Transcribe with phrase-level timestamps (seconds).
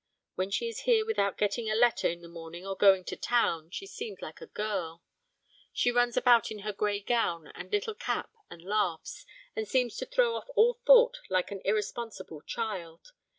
[0.33, 3.69] When she is here without getting a letter in the morning or going to town,
[3.69, 5.03] she seems like a girl.
[5.71, 10.07] She runs about in her grey gown and little cap and laughs, and seems to
[10.07, 13.11] throw off all thought like an irresponsible child.